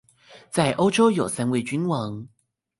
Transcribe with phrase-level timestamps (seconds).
[0.49, 2.27] 在歐洲有三位君王